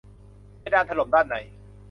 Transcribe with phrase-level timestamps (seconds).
[0.59, 1.35] เพดานถล่มด้านใน